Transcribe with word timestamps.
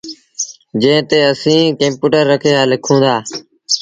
جݩهݩ 0.81 1.07
تي 1.09 1.17
اسيٚݩ 1.31 1.75
ڪمپيوٽر 1.79 2.23
رکي 2.31 2.51
لکون 2.71 2.97
دآ۔ 3.03 3.15